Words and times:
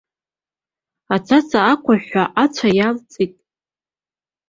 Аӡаӡа 1.15 1.59
ақәыҳәҳә 1.71 2.15
ацәа 2.43 2.69
иалҵит. 2.77 3.33